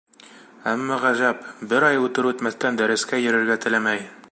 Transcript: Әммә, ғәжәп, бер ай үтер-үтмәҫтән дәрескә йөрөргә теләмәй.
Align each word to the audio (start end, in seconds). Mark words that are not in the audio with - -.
Әммә, 0.71 0.95
ғәжәп, 1.03 1.43
бер 1.73 1.85
ай 1.91 2.01
үтер-үтмәҫтән 2.07 2.81
дәрескә 2.83 3.23
йөрөргә 3.27 3.63
теләмәй. 3.67 4.05